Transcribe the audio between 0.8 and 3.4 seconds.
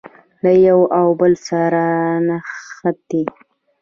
او بل سره نښتي.